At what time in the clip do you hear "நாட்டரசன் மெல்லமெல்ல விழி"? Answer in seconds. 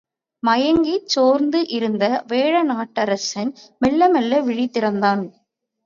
2.65-4.67